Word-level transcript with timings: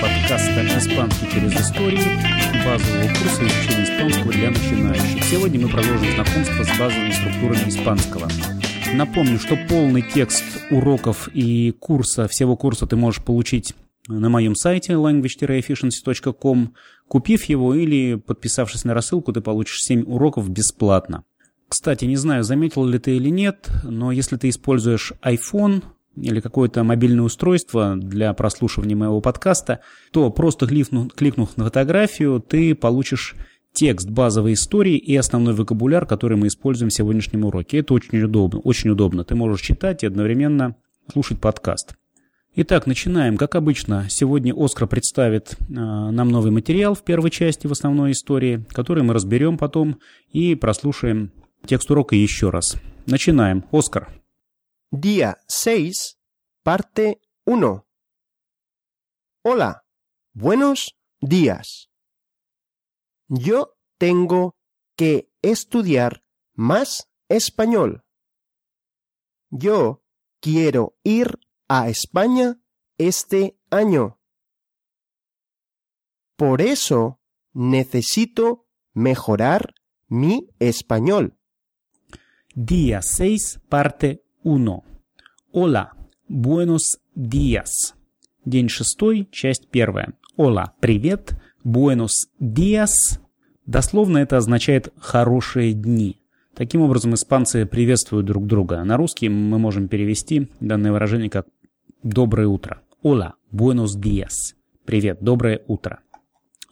подкаста 0.00 0.64
«Испанский 0.78 1.28
через 1.32 1.52
историю» 1.54 2.04
базового 2.64 3.08
курса 3.08 3.42
изучения 3.46 3.84
испанского 3.84 4.32
для 4.32 4.50
начинающих. 4.50 5.24
Сегодня 5.24 5.60
мы 5.60 5.68
продолжим 5.68 6.12
знакомство 6.14 6.62
с 6.62 6.78
базовыми 6.78 7.10
структурами 7.10 7.68
испанского. 7.68 8.28
Напомню, 8.94 9.38
что 9.40 9.56
полный 9.68 10.02
текст 10.02 10.44
уроков 10.70 11.28
и 11.34 11.72
курса, 11.72 12.28
всего 12.28 12.56
курса 12.56 12.86
ты 12.86 12.94
можешь 12.96 13.24
получить 13.24 13.74
на 14.06 14.28
моем 14.28 14.54
сайте 14.54 14.92
language-efficiency.com. 14.92 16.74
Купив 17.08 17.44
его 17.44 17.74
или 17.74 18.14
подписавшись 18.14 18.84
на 18.84 18.94
рассылку, 18.94 19.32
ты 19.32 19.40
получишь 19.40 19.82
7 19.82 20.04
уроков 20.04 20.48
бесплатно. 20.48 21.24
Кстати, 21.68 22.04
не 22.04 22.16
знаю, 22.16 22.44
заметил 22.44 22.84
ли 22.86 22.98
ты 22.98 23.16
или 23.16 23.30
нет, 23.30 23.68
но 23.82 24.12
если 24.12 24.36
ты 24.36 24.48
используешь 24.48 25.12
iPhone 25.22 25.82
или 26.22 26.40
какое-то 26.40 26.84
мобильное 26.84 27.24
устройство 27.24 27.96
для 27.96 28.32
прослушивания 28.32 28.96
моего 28.96 29.20
подкаста, 29.20 29.80
то 30.12 30.30
просто 30.30 30.66
кликнув, 30.66 31.12
кликнув 31.14 31.56
на 31.56 31.64
фотографию, 31.64 32.40
ты 32.40 32.74
получишь 32.74 33.34
текст 33.72 34.08
базовой 34.08 34.54
истории 34.54 34.96
и 34.96 35.14
основной 35.16 35.54
вокабуляр, 35.54 36.06
который 36.06 36.36
мы 36.36 36.48
используем 36.48 36.90
в 36.90 36.94
сегодняшнем 36.94 37.44
уроке. 37.44 37.78
Это 37.78 37.94
очень 37.94 38.20
удобно. 38.22 38.60
Очень 38.60 38.90
удобно. 38.90 39.24
Ты 39.24 39.34
можешь 39.34 39.60
читать 39.60 40.02
и 40.02 40.06
одновременно 40.06 40.74
слушать 41.12 41.40
подкаст. 41.40 41.94
Итак, 42.56 42.86
начинаем. 42.86 43.36
Как 43.36 43.54
обычно, 43.54 44.06
сегодня 44.08 44.52
Оскар 44.52 44.88
представит 44.88 45.56
э, 45.60 45.74
нам 45.74 46.28
новый 46.30 46.50
материал 46.50 46.94
в 46.94 47.04
первой 47.04 47.30
части 47.30 47.68
в 47.68 47.72
основной 47.72 48.12
истории, 48.12 48.64
который 48.72 49.04
мы 49.04 49.14
разберем 49.14 49.58
потом 49.58 49.98
и 50.32 50.56
прослушаем 50.56 51.30
текст 51.66 51.88
урока 51.90 52.16
еще 52.16 52.50
раз. 52.50 52.76
Начинаем. 53.06 53.64
Оскар. 53.70 54.08
Día 54.90 55.38
6, 55.48 56.18
parte 56.62 57.20
1. 57.44 57.86
Hola, 59.44 59.84
buenos 60.32 60.96
días. 61.20 61.90
Yo 63.28 63.76
tengo 63.98 64.56
que 64.96 65.30
estudiar 65.42 66.24
más 66.54 67.10
español. 67.28 68.06
Yo 69.50 70.02
quiero 70.40 70.96
ir 71.04 71.38
a 71.68 71.90
España 71.90 72.58
este 72.96 73.60
año. 73.68 74.18
Por 76.36 76.62
eso 76.62 77.20
necesito 77.52 78.66
mejorar 78.94 79.74
mi 80.06 80.48
español. 80.58 81.38
Día 82.54 83.02
6, 83.02 83.60
parte 83.68 84.24
1. 84.48 84.82
Hola, 85.52 85.90
buenos 86.26 86.98
días. 87.14 87.92
День 88.46 88.70
шестой, 88.70 89.28
часть 89.30 89.68
первая. 89.68 90.14
Hola, 90.38 90.72
привет. 90.80 91.34
Buenos 91.62 92.30
días. 92.40 93.20
Дословно 93.66 94.16
это 94.16 94.38
означает 94.38 94.90
«хорошие 94.96 95.74
дни». 95.74 96.22
Таким 96.54 96.80
образом, 96.80 97.12
испанцы 97.12 97.66
приветствуют 97.66 98.24
друг 98.24 98.46
друга. 98.46 98.82
На 98.84 98.96
русский 98.96 99.28
мы 99.28 99.58
можем 99.58 99.86
перевести 99.86 100.48
данное 100.60 100.92
выражение 100.92 101.28
как 101.28 101.46
«доброе 102.02 102.48
утро». 102.48 102.80
Hola, 103.02 103.32
buenos 103.52 104.00
días. 104.00 104.54
Привет, 104.86 105.18
доброе 105.20 105.60
утро. 105.66 106.00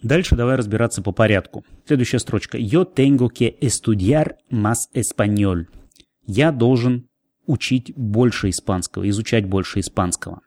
Дальше 0.03 0.35
давай 0.35 0.57
разбираться 0.57 1.03
по 1.03 1.13
порядку. 1.13 1.63
Следующая 1.85 2.21
строчка. 2.21 2.57
Yo 2.57 2.87
tengo 2.87 3.29
que 3.29 3.59
estudiar 3.61 4.37
más 4.51 4.89
español. 4.95 5.67
Я 6.27 6.53
должен 6.53 7.09
учить 7.47 7.93
больше 7.97 8.51
испанского, 8.51 9.09
изучать 9.09 9.47
больше 9.47 9.81
испанского. 9.81 10.41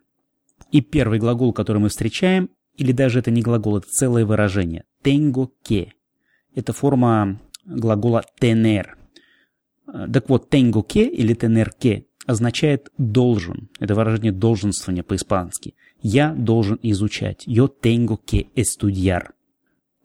И 0.72 0.82
первый 0.82 1.20
глагол, 1.20 1.54
который 1.54 1.80
мы 1.80 1.90
встречаем, 1.90 2.50
или 2.76 2.92
даже 2.92 3.20
это 3.20 3.32
не 3.32 3.42
глагол, 3.42 3.78
это 3.78 3.88
целое 3.90 4.26
выражение. 4.26 4.84
Tengo 5.04 5.50
que. 5.68 5.90
Это 6.56 6.74
форма 6.74 7.42
глагола 7.66 8.24
tener. 8.40 8.86
Так 9.86 10.30
вот, 10.30 10.50
tengo 10.50 10.84
que 10.84 11.08
или 11.08 11.36
tener 11.36 11.70
que 11.80 12.06
означает 12.26 12.92
должен. 12.98 13.70
Это 13.80 13.96
выражение 13.96 14.32
долженствования 14.32 15.04
по-испански. 15.04 15.76
Я 16.02 16.34
должен 16.34 16.80
изучать. 16.84 17.48
Yo 17.48 17.68
tengo 17.68 18.18
que 18.18 18.48
estudiar. 18.56 19.32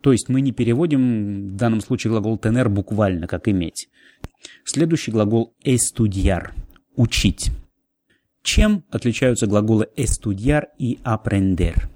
То 0.00 0.12
есть 0.12 0.28
мы 0.28 0.40
не 0.40 0.52
переводим 0.52 1.50
в 1.50 1.56
данном 1.56 1.80
случае 1.80 2.10
глагол 2.10 2.36
tener 2.36 2.68
буквально, 2.68 3.26
как 3.26 3.48
иметь. 3.48 3.88
Следующий 4.64 5.12
глагол 5.12 5.54
estudiar– 5.64 6.52
учить. 6.96 7.50
Чем 8.42 8.84
отличаются 8.90 9.46
глаголы 9.46 9.88
estudiar 9.96 10.66
и 10.78 10.98
aprender? 11.04 11.88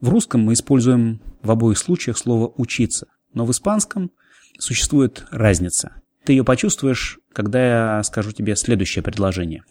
В 0.00 0.10
русском 0.10 0.42
мы 0.42 0.52
используем 0.52 1.20
в 1.42 1.50
обоих 1.50 1.78
случаях 1.78 2.18
слово 2.18 2.52
«учиться», 2.56 3.08
но 3.32 3.44
в 3.44 3.50
испанском 3.50 4.10
существует 4.58 5.26
разница. 5.30 6.02
Ты 6.24 6.34
ее 6.34 6.44
почувствуешь, 6.44 7.18
когда 7.32 7.96
я 7.96 8.02
скажу 8.02 8.32
тебе 8.32 8.54
следующее 8.56 9.02
предложение. 9.02 9.64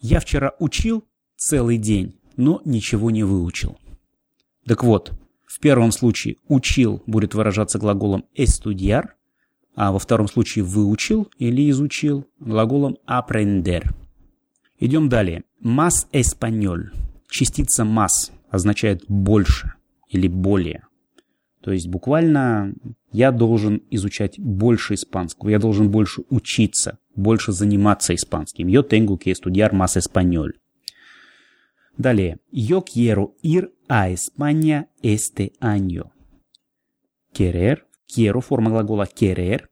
Я 0.00 0.20
вчера 0.20 0.52
учил 0.58 1.04
целый 1.36 1.78
день, 1.78 2.20
но 2.36 2.62
ничего 2.64 3.10
не 3.10 3.24
выучил. 3.24 3.78
Так 4.64 4.84
вот, 4.84 5.12
в 5.44 5.60
первом 5.60 5.92
случае 5.92 6.36
«учил» 6.46 7.02
будет 7.06 7.34
выражаться 7.34 7.78
глаголом 7.78 8.26
estudiar, 8.36 9.08
а 9.80 9.92
во 9.92 10.00
втором 10.00 10.26
случае 10.26 10.64
«выучил» 10.64 11.28
или 11.38 11.70
«изучил» 11.70 12.26
глаголом 12.40 12.98
aprender. 13.06 13.84
Идем 14.80 15.08
далее. 15.08 15.44
Más 15.62 16.08
español. 16.12 16.90
Частица 17.30 17.84
más 17.84 18.32
означает 18.50 19.04
«больше» 19.06 19.74
или 20.08 20.26
«более». 20.26 20.82
То 21.60 21.70
есть 21.70 21.86
буквально 21.86 22.74
я 23.12 23.30
должен 23.30 23.84
изучать 23.88 24.36
больше 24.40 24.94
испанского, 24.94 25.50
я 25.50 25.60
должен 25.60 25.92
больше 25.92 26.22
учиться, 26.28 26.98
больше 27.14 27.52
заниматься 27.52 28.16
испанским. 28.16 28.66
Yo 28.66 28.82
tengo 28.82 29.16
que 29.16 29.30
estudiar 29.30 29.72
más 29.72 29.96
español. 29.96 30.54
Далее. 31.96 32.38
Yo 32.50 32.82
quiero 32.82 33.36
ir 33.42 33.72
a 33.88 34.10
España 34.10 34.88
este 35.02 35.52
año. 35.60 36.10
Querer. 37.32 37.87
Quiero, 38.08 38.40
форма 38.40 38.70
глагола 38.70 39.06
querer. 39.06 39.68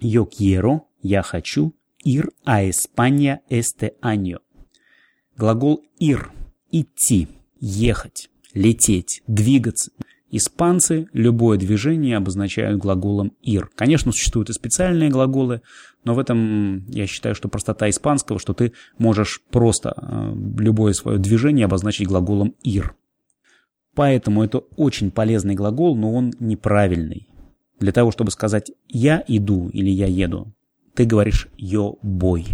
Yo 0.00 0.26
quiero, 0.26 0.86
я 1.02 1.22
хочу, 1.22 1.74
ir 2.04 2.30
a 2.44 2.62
España 2.62 3.42
este 3.48 3.96
año. 4.00 4.38
Глагол 5.36 5.82
ir– 5.98 6.28
идти, 6.70 7.28
ехать, 7.60 8.30
лететь, 8.54 9.22
двигаться. 9.26 9.90
Испанцы 10.30 11.08
любое 11.12 11.58
движение 11.58 12.16
обозначают 12.16 12.78
глаголом 12.78 13.32
ir. 13.42 13.66
Конечно, 13.74 14.12
существуют 14.12 14.48
и 14.50 14.52
специальные 14.52 15.10
глаголы, 15.10 15.62
но 16.04 16.14
в 16.14 16.20
этом 16.20 16.86
я 16.86 17.08
считаю, 17.08 17.34
что 17.34 17.48
простота 17.48 17.90
испанского, 17.90 18.38
что 18.38 18.54
ты 18.54 18.72
можешь 18.96 19.42
просто 19.50 19.92
э, 19.96 20.34
любое 20.58 20.92
свое 20.92 21.18
движение 21.18 21.64
обозначить 21.64 22.06
глаголом 22.06 22.54
ir. 22.64 22.90
Поэтому 23.96 24.44
это 24.44 24.58
очень 24.76 25.10
полезный 25.10 25.56
глагол, 25.56 25.96
но 25.96 26.14
он 26.14 26.32
неправильный. 26.38 27.26
Для 27.80 27.92
того, 27.92 28.10
чтобы 28.12 28.30
сказать 28.30 28.70
«я 28.88 29.24
иду» 29.26 29.70
или 29.70 29.90
«я 29.90 30.06
еду», 30.06 30.52
ты 30.94 31.06
говоришь 31.06 31.48
«yo 31.58 31.98
voy». 32.02 32.44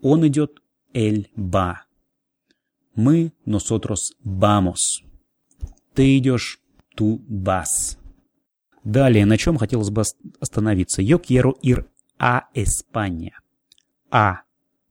Он 0.00 0.26
идет 0.26 0.52
«él 0.94 1.26
va». 1.36 1.74
Мы 2.94 3.32
«nosotros 3.46 4.14
vamos». 4.24 5.04
Ты 5.94 6.16
идешь 6.16 6.60
«tú 6.96 7.20
vas». 7.28 7.98
Далее, 8.84 9.26
на 9.26 9.36
чем 9.36 9.58
хотелось 9.58 9.90
бы 9.90 10.02
остановиться. 10.40 11.02
«Yo 11.02 11.20
quiero 11.20 11.52
ir 11.62 11.86
a 12.18 12.44
España». 12.54 13.32
«А» 14.10 14.46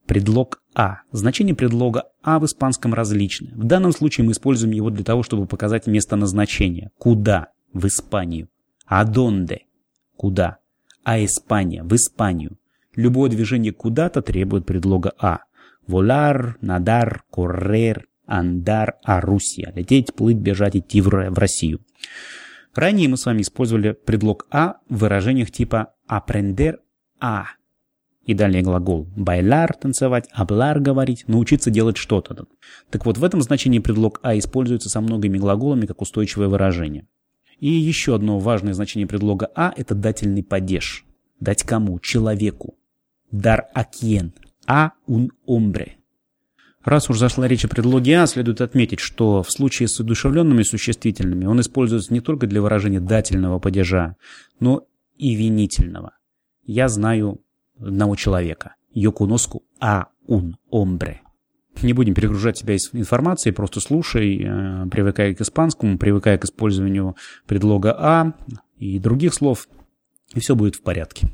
Предлог 0.05 0.61
«а». 0.75 0.97
Значение 1.11 1.55
предлога 1.55 2.03
«а» 2.21 2.37
в 2.37 2.45
испанском 2.45 2.93
различное. 2.93 3.55
В 3.55 3.63
данном 3.63 3.91
случае 3.91 4.27
мы 4.27 4.33
используем 4.33 4.71
его 4.71 4.91
для 4.91 5.03
того, 5.03 5.23
чтобы 5.23 5.47
показать 5.47 5.87
место 5.87 6.15
назначения. 6.15 6.91
Куда? 6.99 7.47
В 7.73 7.87
Испанию. 7.87 8.49
«А 8.85 9.03
донде?» 9.05 9.61
Куда? 10.17 10.57
«А 11.03 11.23
Испания?» 11.23 11.83
В 11.83 11.93
Испанию. 11.95 12.57
Любое 12.95 13.29
движение 13.29 13.73
куда-то 13.73 14.21
требует 14.21 14.65
предлога 14.65 15.13
«а». 15.19 15.39
Волар, 15.87 16.57
надар, 16.61 17.23
коррер, 17.29 18.07
андар, 18.25 18.95
а 19.03 19.21
Русия. 19.21 19.71
Лететь, 19.75 20.13
плыть, 20.15 20.37
бежать, 20.37 20.75
идти 20.75 21.01
в 21.01 21.09
Россию. 21.09 21.81
Ранее 22.73 23.07
мы 23.07 23.17
с 23.17 23.25
вами 23.25 23.41
использовали 23.41 23.91
предлог 23.91 24.47
«а» 24.51 24.77
в 24.89 24.97
выражениях 24.97 25.51
типа 25.51 25.93
«aprender 26.09 26.77
a», 27.21 27.45
и 28.25 28.33
далее 28.33 28.63
глагол 28.63 29.07
«байляр»– 29.15 29.73
танцевать, 29.79 30.27
«аблар»– 30.31 30.79
говорить, 30.81 31.25
научиться 31.27 31.69
делать 31.69 31.97
что-то. 31.97 32.47
Так 32.89 33.05
вот, 33.05 33.17
в 33.17 33.23
этом 33.23 33.41
значении 33.41 33.79
предлог 33.79 34.19
«а» 34.23 34.37
используется 34.37 34.89
со 34.89 34.99
многими 34.99 35.37
глаголами 35.37 35.85
как 35.85 36.01
устойчивое 36.01 36.47
выражение. 36.47 37.07
И 37.59 37.69
еще 37.69 38.15
одно 38.15 38.39
важное 38.39 38.73
значение 38.73 39.07
предлога 39.07 39.49
«а»– 39.55 39.73
это 39.77 39.95
дательный 39.95 40.43
падеж. 40.43 41.05
Дать 41.39 41.63
кому? 41.63 41.99
Человеку. 41.99 42.75
Дар 43.31 43.67
акьен. 43.73 44.33
А 44.67 44.91
un 45.07 45.29
hombre. 45.47 45.93
Раз 46.83 47.09
уж 47.09 47.17
зашла 47.17 47.47
речь 47.47 47.65
о 47.65 47.67
предлоге 47.67 48.19
«а», 48.19 48.27
следует 48.27 48.61
отметить, 48.61 48.99
что 48.99 49.41
в 49.41 49.51
случае 49.51 49.87
с 49.87 49.99
одушевленными 49.99 50.63
существительными 50.63 51.45
он 51.45 51.59
используется 51.59 52.13
не 52.13 52.21
только 52.21 52.45
для 52.45 52.61
выражения 52.61 52.99
дательного 52.99 53.59
падежа, 53.59 54.15
но 54.59 54.85
и 55.17 55.35
винительного. 55.35 56.17
Я 56.63 56.87
знаю 56.87 57.41
одного 57.79 58.15
человека. 58.15 58.75
Йокуноску 58.93 59.63
а 59.79 60.07
ун 60.27 60.57
омбре. 60.69 61.21
Не 61.81 61.93
будем 61.93 62.13
перегружать 62.13 62.57
себя 62.57 62.75
информацией, 62.93 63.53
просто 63.53 63.79
слушай, 63.79 64.41
э, 64.41 64.87
привыкай 64.89 65.35
к 65.35 65.41
испанскому, 65.41 65.97
привыкай 65.97 66.37
к 66.37 66.45
использованию 66.45 67.15
предлога 67.45 67.95
«а» 67.97 68.33
и 68.77 68.99
других 68.99 69.33
слов, 69.33 69.67
и 70.33 70.39
все 70.39 70.55
будет 70.55 70.75
в 70.75 70.81
порядке. 70.81 71.27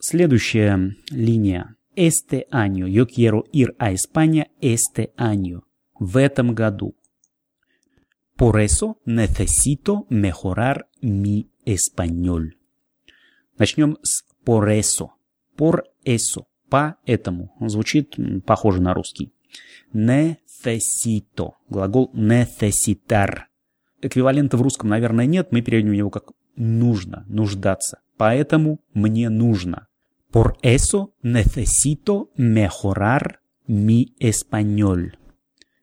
Следующая 0.00 0.94
линия 1.10 1.74
este 1.98 2.46
año. 2.52 2.86
Yo 2.86 3.06
quiero 3.06 3.44
ir 3.52 3.74
a 3.78 3.90
España 3.90 4.46
este 4.60 5.12
año. 5.16 5.64
В 5.98 6.16
этом 6.16 6.54
году. 6.54 6.94
Por 8.36 8.60
eso 8.60 9.00
necesito 9.04 10.06
mejorar 10.08 10.88
mi 11.02 11.50
español. 11.64 12.56
Начнем 13.58 13.96
с 14.02 14.22
por 14.44 14.70
eso. 14.70 15.14
Por 15.56 15.86
eso. 16.04 16.46
Поэтому. 16.70 17.50
Звучит 17.66 18.14
похоже 18.46 18.80
на 18.80 18.94
русский. 18.94 19.32
Necesito. 19.92 21.54
Глагол 21.68 22.10
necesitar. 22.14 23.44
Эквивалента 24.00 24.56
в 24.56 24.62
русском, 24.62 24.90
наверное, 24.90 25.26
нет. 25.26 25.52
Мы 25.52 25.62
переведем 25.62 25.92
его 25.92 26.10
как 26.10 26.32
нужно, 26.56 27.24
нуждаться. 27.28 28.00
Поэтому 28.16 28.80
мне 28.94 29.28
нужно. 29.28 29.86
Por 30.32 30.58
eso 30.62 31.14
necesito 31.22 32.30
mejorar 32.36 33.40
mi 33.66 34.14
español. 34.20 35.16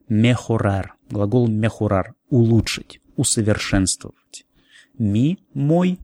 Mejorar. 0.08 0.94
Глагол 1.10 1.48
mejorar. 1.48 2.14
Улучшить, 2.28 3.00
усовершенствовать. 3.16 4.46
Mi, 4.98 5.38
мой, 5.52 5.98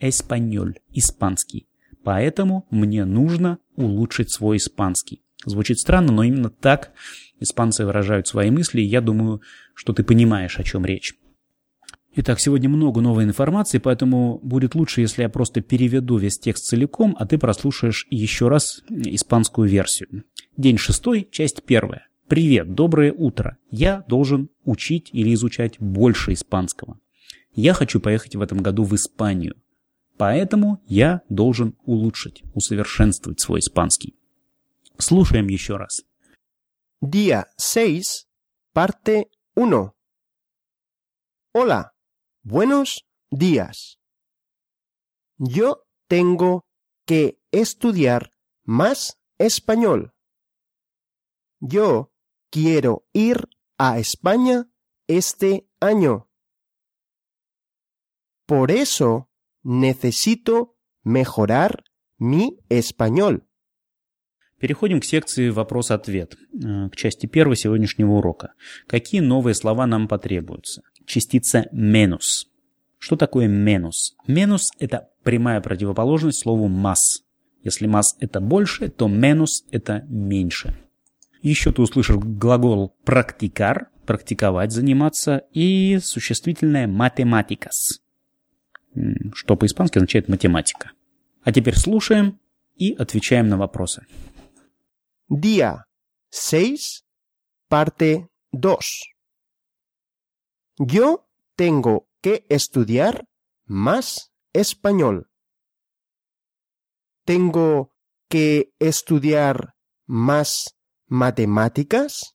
español. 0.00 0.74
Испанский. 0.92 1.68
Поэтому 2.02 2.66
мне 2.70 3.04
нужно 3.04 3.58
улучшить 3.76 4.32
свой 4.32 4.56
испанский. 4.56 5.22
Звучит 5.44 5.78
странно, 5.78 6.12
но 6.12 6.22
именно 6.22 6.50
так 6.50 6.92
испанцы 7.40 7.84
выражают 7.84 8.26
свои 8.26 8.50
мысли, 8.50 8.80
и 8.80 8.86
я 8.86 9.00
думаю, 9.00 9.40
что 9.74 9.92
ты 9.92 10.02
понимаешь, 10.02 10.58
о 10.58 10.64
чем 10.64 10.84
речь. 10.84 11.14
Итак, 12.16 12.40
сегодня 12.40 12.68
много 12.68 13.00
новой 13.00 13.24
информации, 13.24 13.78
поэтому 13.78 14.40
будет 14.42 14.74
лучше, 14.74 15.02
если 15.02 15.22
я 15.22 15.28
просто 15.28 15.60
переведу 15.60 16.16
весь 16.16 16.38
текст 16.38 16.64
целиком, 16.64 17.14
а 17.18 17.26
ты 17.26 17.38
прослушаешь 17.38 18.06
еще 18.10 18.48
раз 18.48 18.82
испанскую 18.88 19.68
версию. 19.68 20.24
День 20.56 20.78
шестой, 20.78 21.28
часть 21.30 21.62
первая. 21.62 22.08
Привет, 22.26 22.74
доброе 22.74 23.12
утро. 23.12 23.56
Я 23.70 24.04
должен 24.08 24.50
учить 24.64 25.10
или 25.12 25.32
изучать 25.34 25.78
больше 25.78 26.32
испанского. 26.32 26.98
Я 27.54 27.72
хочу 27.72 28.00
поехать 28.00 28.34
в 28.34 28.42
этом 28.42 28.58
году 28.58 28.82
в 28.82 28.94
Испанию. 28.96 29.54
Поэтому 30.16 30.82
я 30.88 31.22
должен 31.28 31.76
улучшить, 31.84 32.42
усовершенствовать 32.52 33.40
свой 33.40 33.60
испанский. 33.60 34.17
Слушаем 34.97 35.47
еще 35.47 35.77
раз. 35.77 36.03
Día 37.01 37.47
6, 37.57 38.27
parte 38.73 39.29
1. 39.55 39.93
Hola. 41.53 41.93
Buenos 42.43 43.05
días. 43.31 43.99
Yo 45.37 45.85
tengo 46.07 46.65
que 47.05 47.39
estudiar 47.51 48.31
más 48.63 49.17
español. 49.37 50.13
Yo 51.59 52.11
quiero 52.49 53.05
ir 53.13 53.47
a 53.77 53.97
España 53.99 54.69
este 55.07 55.69
año. 55.79 56.29
Por 58.45 58.71
eso 58.71 59.29
necesito 59.61 60.77
mejorar 61.03 61.85
mi 62.17 62.59
español. 62.69 63.46
Переходим 64.58 65.00
к 65.00 65.04
секции 65.04 65.50
вопрос-ответ, 65.50 66.36
к 66.52 66.96
части 66.96 67.26
первой 67.26 67.56
сегодняшнего 67.56 68.12
урока. 68.12 68.54
Какие 68.86 69.20
новые 69.20 69.54
слова 69.54 69.86
нам 69.86 70.08
потребуются? 70.08 70.82
частица 71.08 71.66
менус. 71.72 72.48
Что 72.98 73.16
такое 73.16 73.48
менус? 73.48 74.14
Менус– 74.26 74.70
это 74.78 75.08
прямая 75.24 75.60
противоположность 75.60 76.40
слову 76.40 76.68
масс. 76.68 77.22
Если 77.64 77.86
масс– 77.86 78.16
это 78.20 78.40
больше, 78.40 78.88
то 78.88 79.08
менус– 79.08 79.64
это 79.70 80.04
меньше. 80.08 80.76
Еще 81.42 81.72
ты 81.72 81.82
услышишь 81.82 82.16
глагол 82.16 82.94
практикар– 83.04 83.88
практиковать, 84.06 84.72
заниматься, 84.72 85.42
и 85.52 85.98
существительное 86.02 86.86
математикас, 86.86 88.00
что 89.34 89.54
по-испански 89.56 89.98
означает 89.98 90.28
математика. 90.28 90.92
А 91.42 91.52
теперь 91.52 91.76
слушаем 91.76 92.38
и 92.76 92.92
отвечаем 92.92 93.48
на 93.48 93.58
вопросы. 93.58 94.06
Día 95.30 95.86
6, 96.30 97.04
parte 97.68 98.30
2. 98.50 99.12
Yo 100.78 101.28
tengo 101.54 102.08
que 102.22 102.46
estudiar 102.48 103.28
más 103.66 104.32
español. 104.54 105.30
¿Tengo 107.26 107.94
que 108.30 108.72
estudiar 108.78 109.74
más 110.06 110.78
matemáticas? 111.08 112.34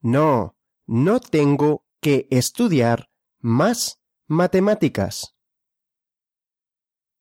No, 0.00 0.56
no 0.86 1.20
tengo 1.20 1.86
que 2.00 2.26
estudiar 2.32 3.08
más 3.38 4.00
matemáticas. 4.26 5.36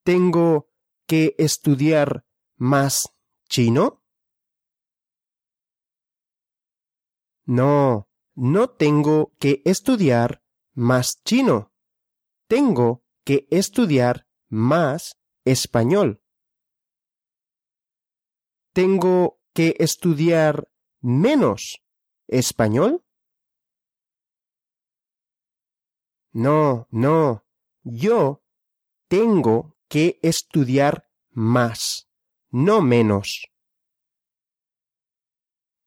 ¿Tengo 0.03 0.67
que 1.05 1.35
estudiar 1.37 2.25
más 2.59 3.09
chino? 3.47 4.03
No, 7.45 8.07
no 8.35 8.69
tengo 8.69 9.33
que 9.39 9.63
estudiar 9.65 10.43
más 10.73 11.23
chino. 11.23 11.73
Tengo 12.47 13.03
que 13.23 13.47
estudiar 13.49 14.27
más 14.49 15.17
español. 15.45 16.21
¿Tengo 18.73 19.41
que 19.53 19.75
estudiar 19.79 20.69
menos 21.01 21.81
español? 22.27 23.03
No, 26.31 26.87
no. 26.91 27.45
Yo 27.83 28.43
tengo 29.07 29.75
que 29.87 30.19
estudiar 30.21 31.09
más, 31.31 32.08
no 32.51 32.81
menos. 32.81 33.47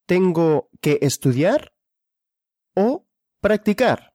¿Tengo 0.07 0.69
que 0.81 0.99
estudiar 1.03 1.75
o 2.75 3.07
practicar? 3.41 4.15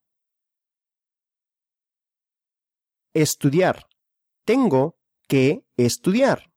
Estudiar. 3.14 3.88
Tengo 4.46 4.98
que 5.28 5.66
estudiar. 5.76 6.54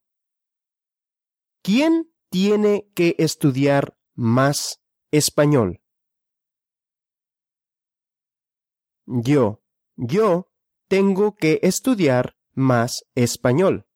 ¿Quién 1.63 2.13
tiene 2.31 2.91
que 2.95 3.17
estudiar 3.19 3.99
más 4.15 4.81
español? 5.11 5.83
Yo, 9.07 9.63
yo 9.97 10.53
tengo 10.89 11.35
que 11.35 11.59
estudiar 11.63 12.37
más 12.53 13.05
español. 13.15 13.90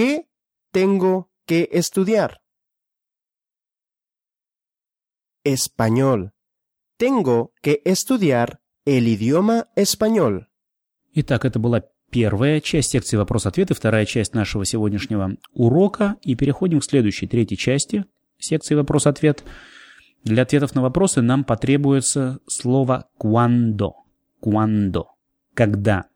¿Qué 0.00 0.24
tengo 0.72 1.28
que 1.44 1.68
estudiar? 1.72 2.40
Español. 5.44 6.32
Tengo 6.96 7.52
que 7.60 7.82
estudiar 7.84 8.62
el 8.86 9.08
idioma 9.08 9.68
español. 9.76 10.48
Итак, 11.12 11.44
это 11.44 11.58
была 11.58 11.84
первая 12.10 12.62
часть 12.62 12.92
секции 12.92 13.18
вопрос-ответ 13.18 13.72
и 13.72 13.74
вторая 13.74 14.06
часть 14.06 14.32
нашего 14.32 14.64
сегодняшнего 14.64 15.36
урока. 15.52 16.16
И 16.22 16.34
переходим 16.34 16.80
к 16.80 16.84
следующей, 16.84 17.26
третьей 17.26 17.58
части 17.58 18.06
секции 18.38 18.74
вопрос-ответ. 18.76 19.44
Для 20.24 20.44
ответов 20.44 20.74
на 20.74 20.80
вопросы 20.80 21.20
нам 21.20 21.44
потребуется 21.44 22.38
слово 22.46 23.10
«cuando». 23.22 23.90
«Cuando». 24.42 25.08
«Когда». 25.52 26.06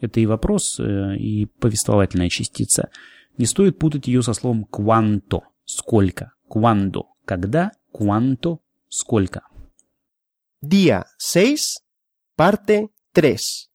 Это 0.00 0.18
и 0.18 0.26
вопрос, 0.26 0.80
э, 0.80 1.16
и 1.16 1.46
повествовательная 1.46 2.30
частица. 2.30 2.90
Не 3.37 3.45
стоит 3.45 3.79
путать 3.79 4.07
ее 4.07 4.21
со 4.21 4.33
словом 4.33 4.65
«cuánto». 4.65 5.41
«Сколько». 5.65 6.33
«Cuando». 6.47 7.05
«Когда». 7.25 7.71
«Cuánto» 7.91 8.63
Сколько? 8.95 9.41
Día 10.61 11.07
6, 11.17 11.83
parte 12.35 12.93
3. 13.11 13.71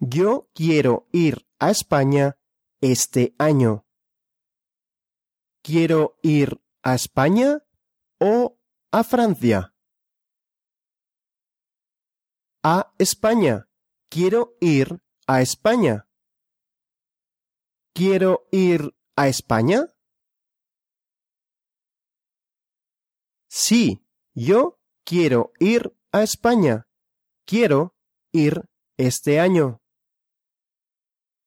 Yo 0.00 0.50
quiero 0.52 1.08
ir 1.12 1.46
a 1.58 1.70
España 1.70 2.36
este 2.82 3.34
año. 3.38 3.86
quiero 5.62 6.18
ir 6.22 6.60
a 6.82 6.94
España 6.94 7.62
o 8.20 8.58
a 8.90 9.02
Francia? 9.02 9.72
A 12.62 12.92
España. 12.98 13.66
Quiero 14.10 14.58
ir 14.60 15.02
a 15.26 15.40
España. 15.40 16.05
¿Quiero 17.97 18.47
ir 18.51 18.93
a 19.15 19.27
España? 19.27 19.87
Sí, 23.49 24.05
yo 24.35 24.79
quiero 25.03 25.51
ir 25.59 25.97
a 26.11 26.21
España. 26.21 26.87
Quiero 27.47 27.95
ir 28.31 28.69
este 28.97 29.39
año. 29.39 29.81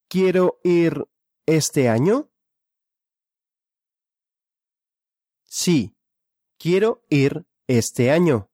¿Quiero 0.08 0.58
ir 0.64 1.06
este 1.46 1.88
año? 1.88 2.32
Sí, 5.44 5.96
quiero 6.58 7.04
ir 7.10 7.46
este 7.68 8.10
año. 8.10 8.50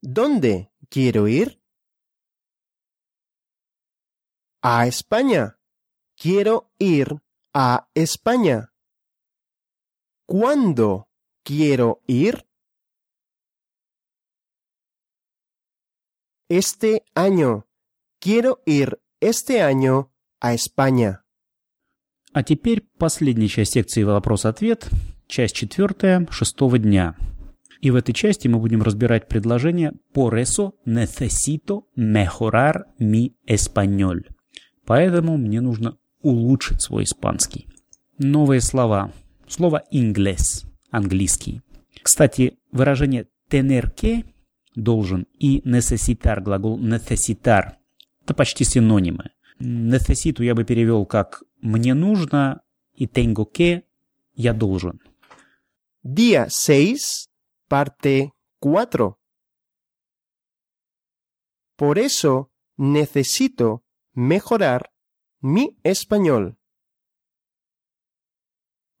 ¿Dónde 0.00 0.72
quiero 0.88 1.28
ir? 1.28 1.60
A 4.62 4.86
España. 4.86 5.55
Quiero 6.18 6.70
ir 6.78 7.20
a 7.52 7.88
España. 7.94 8.72
¿Cuándo 10.26 11.08
quiero 11.44 12.00
ir? 12.06 12.46
Este 16.48 17.04
año. 17.14 17.66
Quiero 18.18 18.62
ir 18.64 18.98
este 19.20 19.60
año 19.60 20.10
a 20.40 20.54
España. 20.54 21.22
А 22.32 22.42
теперь 22.42 22.88
последняя 22.98 23.48
часть 23.48 23.74
секции 23.74 24.02
«Вопрос-ответ», 24.02 24.88
часть 25.26 25.54
четвертая, 25.54 26.26
шестого 26.30 26.78
дня. 26.78 27.14
И 27.82 27.90
в 27.90 27.94
этой 27.94 28.14
части 28.14 28.48
мы 28.48 28.58
будем 28.58 28.82
разбирать 28.82 29.28
предложение 29.28 29.92
«Por 30.14 30.38
eso 30.38 30.78
necesito 30.86 31.88
mejorar 31.94 32.86
mi 32.98 33.34
español». 33.46 34.24
Поэтому 34.86 35.36
мне 35.36 35.60
нужно 35.60 35.98
улучшить 36.26 36.82
свой 36.82 37.04
испанский. 37.04 37.68
Новые 38.18 38.60
слова. 38.60 39.12
Слово 39.46 39.84
«inglés»– 39.92 40.66
английский. 40.90 41.62
Кстати, 42.02 42.58
выражение 42.72 43.28
«tener 43.48 43.94
que»– 43.94 44.24
должен 44.74 45.26
и 45.38 45.60
«necesitar»– 45.60 46.40
глагол 46.42 46.78
«necesitar»– 46.80 47.74
это 48.24 48.34
почти 48.34 48.64
синонимы. 48.64 49.30
«Necesito» 49.60 50.42
я 50.42 50.54
бы 50.54 50.64
перевел 50.64 51.06
как 51.06 51.44
«мне 51.60 51.94
нужно» 51.94 52.62
и 52.94 53.06
«tengo 53.06 53.46
que»– 53.50 53.84
«я 54.34 54.52
должен». 54.52 55.00
Día 56.02 56.48
6, 56.48 57.28
parte 57.68 58.32
4. 58.60 59.16
Por 61.76 61.98
eso 61.98 62.50
necesito 62.76 63.84
mejorar 64.14 64.90
mi 65.40 65.78
español. 65.82 66.58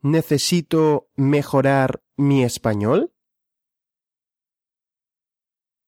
¿Necesito 0.00 1.08
mejorar 1.16 2.02
mi 2.16 2.44
español? 2.44 3.12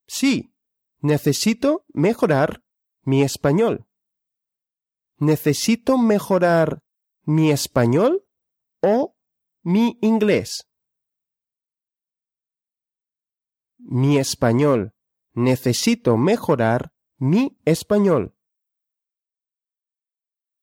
Sí, 0.07 0.53
necesito 0.99 1.85
mejorar 1.93 2.63
mi 3.03 3.21
español. 3.23 3.87
¿Necesito 5.17 5.97
mejorar 5.97 6.81
mi 7.23 7.51
español 7.51 8.25
o 8.81 9.15
mi 9.61 9.97
inglés? 10.01 10.67
Mi 13.77 14.17
español. 14.17 14.93
Necesito 15.33 16.17
mejorar 16.17 16.91
mi 17.17 17.59
español. 17.65 18.38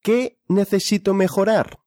¿Qué 0.06 0.40
necesito 0.46 1.14
mejorar? 1.14 1.80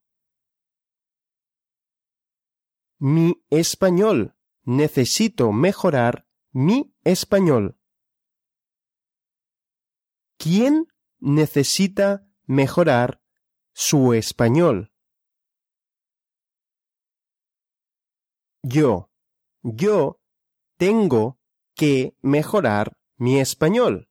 Mi 2.97 3.41
español. 3.49 4.35
Necesito 4.63 5.53
mejorar 5.53 6.27
mi 6.51 6.93
español. 7.05 7.79
¿Quién 10.37 10.87
necesita 11.19 12.27
mejorar 12.43 13.21
su 13.71 14.11
español? 14.13 14.91
Yo. 18.63 19.09
Yo 19.63 20.19
tengo 20.75 21.39
que 21.73 22.17
mejorar 22.21 22.97
mi 23.15 23.39
español. 23.39 24.08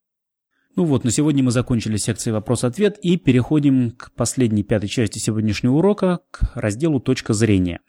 Ну 0.79 0.85
вот, 0.85 1.03
на 1.03 1.11
сегодня 1.11 1.43
мы 1.43 1.51
закончили 1.51 1.97
секции 1.97 2.31
вопрос-ответ 2.31 3.01
и 3.03 3.17
переходим 3.17 3.91
к 3.91 4.13
последней 4.13 4.63
пятой 4.63 4.89
части 4.89 5.19
сегодняшнего 5.19 5.75
урока, 5.75 6.21
к 6.31 6.53
разделу 6.55 7.01
«Точка 7.01 7.33
зрения». 7.33 7.81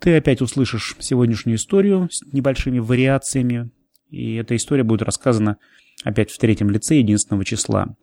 Ты 0.00 0.16
опять 0.16 0.40
услышишь 0.40 0.96
сегодняшнюю 0.98 1.58
историю 1.58 2.08
с 2.10 2.22
небольшими 2.32 2.78
вариациями, 2.78 3.70
и 4.08 4.36
эта 4.36 4.56
история 4.56 4.82
будет 4.82 5.02
рассказана 5.02 5.58
опять 6.04 6.30
в 6.30 6.38
третьем 6.38 6.70
лице 6.70 6.96
единственного 6.96 7.44
числа. 7.44 7.94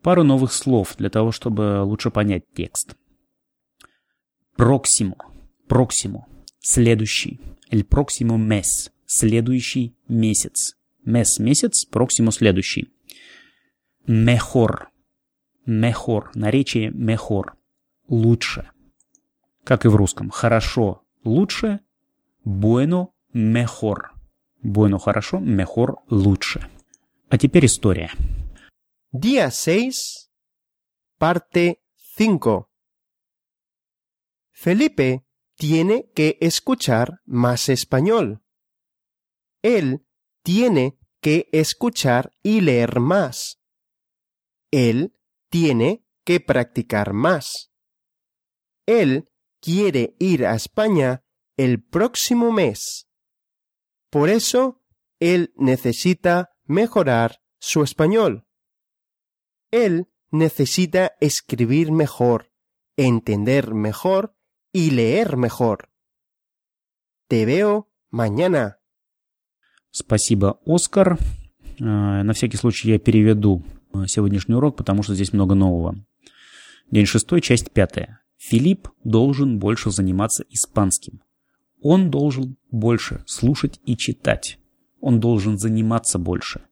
Пару 0.00 0.24
новых 0.24 0.54
слов 0.54 0.94
для 0.96 1.10
того, 1.10 1.30
чтобы 1.30 1.82
лучше 1.84 2.10
понять 2.10 2.44
текст. 2.54 2.96
Проксимо. 4.56 5.16
Проксимо. 5.68 6.26
Следующий. 6.60 7.38
El 7.70 7.86
próximo 7.86 8.38
mes. 8.38 8.90
Следующий 9.04 9.94
месяц. 10.08 10.74
Mes– 11.04 11.26
месяц, 11.38 11.84
проксимо– 11.84 12.30
следующий. 12.32 12.88
Мехор. 14.05 14.89
Мехор. 15.65 16.31
Наречие 16.35 16.91
мехор. 16.91 17.57
Лучше. 18.07 18.69
Как 19.63 19.85
и 19.85 19.89
в 19.89 19.95
русском. 19.95 20.29
Хорошо. 20.29 21.03
Лучше. 21.23 21.81
Bueno. 22.45 23.13
Mejor. 23.33 24.11
Bueno. 24.63 24.97
Хорошо. 24.97 25.39
Mejor. 25.39 25.95
Лучше. 26.09 26.69
А 27.29 27.37
теперь 27.37 27.65
история. 27.65 28.11
Día 29.11 29.51
6, 29.51 30.29
parte 31.17 31.81
5. 32.15 32.69
Felipe 34.51 35.25
tiene 35.55 36.09
que 36.13 36.37
escuchar 36.39 37.21
más 37.25 37.69
español. 37.69 38.41
Él 39.61 40.05
tiene 40.43 40.97
que 41.21 41.49
escuchar 41.51 42.31
y 42.43 42.61
leer 42.61 42.99
más. 42.99 43.59
Él 44.71 45.13
tiene 45.49 46.05
que 46.23 46.39
practicar 46.39 47.13
más. 47.13 47.71
Él 48.85 49.29
quiere 49.61 50.15
ir 50.19 50.45
a 50.45 50.55
España 50.55 51.23
el 51.57 51.83
próximo 51.83 52.51
mes. 52.51 53.07
Por 54.09 54.29
eso, 54.29 54.83
él 55.19 55.53
necesita 55.55 56.51
mejorar 56.65 57.41
su 57.59 57.83
español. 57.83 58.45
Él 59.71 60.07
necesita 60.31 61.13
escribir 61.19 61.91
mejor, 61.91 62.51
entender 62.95 63.73
mejor 63.73 64.35
y 64.71 64.91
leer 64.91 65.37
mejor. 65.37 65.89
Te 67.27 67.45
veo 67.45 67.91
mañana. 68.09 68.79
Спасибо, 69.91 70.59
Оскар. 70.65 71.17
На 71.79 72.33
всякий 72.33 72.57
случай 72.57 72.89
я 72.89 72.99
переведу 72.99 73.63
сегодняшний 74.06 74.54
урок, 74.54 74.76
потому 74.76 75.02
что 75.02 75.14
здесь 75.14 75.32
много 75.32 75.54
нового. 75.54 75.96
День 76.90 77.06
шестой, 77.06 77.40
часть 77.40 77.70
пятая. 77.70 78.20
Филипп 78.36 78.88
должен 79.04 79.58
больше 79.58 79.90
заниматься 79.90 80.44
испанским. 80.50 81.20
Он 81.80 82.10
должен 82.10 82.56
больше 82.70 83.22
слушать 83.26 83.80
и 83.84 83.96
читать. 83.96 84.58
Он 85.00 85.20
должен 85.20 85.58
заниматься 85.58 86.18
больше. 86.18 86.62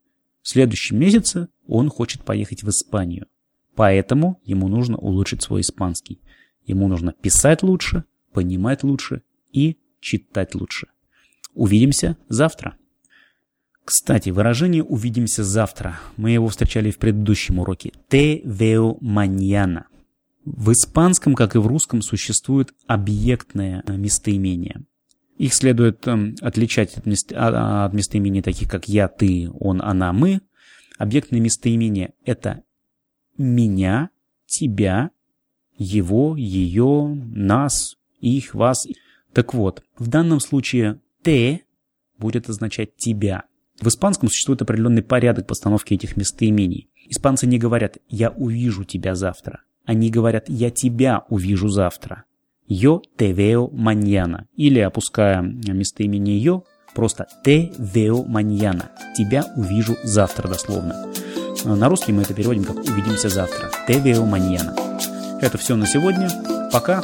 В 0.43 0.49
следующем 0.49 0.99
месяце 0.99 1.49
он 1.67 1.89
хочет 1.89 2.25
поехать 2.25 2.63
в 2.63 2.69
Испанию. 2.69 3.27
Поэтому 3.75 4.41
ему 4.45 4.69
нужно 4.69 4.97
улучшить 4.99 5.43
свой 5.43 5.61
испанский. 5.61 6.21
Ему 6.65 6.89
нужно 6.89 7.13
писать 7.13 7.63
лучше, 7.63 8.05
понимать 8.33 8.83
лучше 8.83 9.23
и 9.53 9.79
читать 10.01 10.55
лучше. 10.55 10.89
Увидимся 11.55 12.17
завтра. 12.29 12.77
Кстати, 13.93 14.31
выражение 14.31 14.85
«увидимся 14.85 15.43
завтра» 15.43 15.99
мы 16.17 16.31
его 16.31 16.47
встречали 16.47 16.93
в 16.93 16.99
предыдущем 16.99 17.59
уроке. 17.59 17.93
«Te 18.09 18.41
veo 18.45 18.97
mañana». 19.01 19.87
В 20.45 20.71
испанском, 20.71 21.35
как 21.35 21.57
и 21.57 21.59
в 21.59 21.67
русском, 21.67 22.01
существует 22.01 22.73
объектное 22.87 23.83
местоимение. 23.89 24.85
Их 25.39 25.53
следует 25.55 26.07
э, 26.07 26.35
отличать 26.41 26.97
от, 26.99 27.07
мест, 27.07 27.33
а, 27.35 27.87
от 27.87 27.93
местоимений 27.93 28.43
таких, 28.43 28.71
как 28.71 28.89
«я», 28.89 29.09
«ты», 29.09 29.51
«он», 29.59 29.83
«она», 29.83 30.13
«мы». 30.13 30.41
Объектное 30.97 31.41
местоимение– 31.41 32.13
это 32.25 32.63
«меня», 33.37 34.11
«тебя», 34.47 35.11
«его», 35.77 36.37
«ее», 36.37 37.21
«нас» 37.35 37.97
их, 38.21 38.55
вас. 38.55 38.87
Так 39.33 39.53
вот, 39.53 39.83
в 39.99 40.07
данном 40.07 40.39
случае 40.39 41.01
«те» 41.25 41.63
будет 42.19 42.49
означать 42.49 42.95
«тебя». 42.97 43.50
В 43.81 43.89
испанском 43.89 44.29
существует 44.29 44.61
определенный 44.63 45.03
порядок 45.03 45.47
постановки 45.47 45.95
этих 45.95 46.17
местоимений. 46.17 46.91
Испанцы 47.09 47.47
не 47.47 47.59
говорят 47.59 47.97
«я 48.09 48.31
увижу 48.31 48.85
тебя 48.85 49.15
завтра». 49.15 49.63
Они 49.87 50.11
говорят 50.11 50.49
«я 50.49 50.71
тебя 50.71 51.25
увижу 51.29 51.69
завтра». 51.69 52.25
«Yo 52.69 53.03
te 53.19 53.33
veo 53.33 53.71
mañana». 53.73 54.45
Или, 54.55 54.79
опуская 54.79 55.41
местоимение 55.43 56.39
«yo», 56.41 56.63
просто 56.95 57.27
«te 57.45 57.73
veo 57.79 58.25
mañana». 58.27 58.91
«Тебя 59.17 59.45
увижу 59.57 59.97
завтра» 60.05 60.47
дословно. 60.47 61.07
На 61.65 61.89
русский 61.89 62.13
мы 62.13 62.23
это 62.23 62.35
переводим 62.35 62.65
как 62.65 62.77
«увидимся 62.77 63.29
завтра». 63.29 63.71
«Te 63.89 64.01
veo 64.01 64.25
mañana». 64.25 64.75
Это 65.41 65.57
все 65.57 65.75
на 65.75 65.87
сегодня. 65.87 66.31
Пока. 66.71 67.03